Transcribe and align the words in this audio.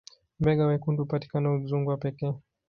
mbega 0.39 0.67
wekundu 0.69 1.01
hupatikana 1.03 1.53
udzungwa 1.55 1.97
pekee 1.97 2.33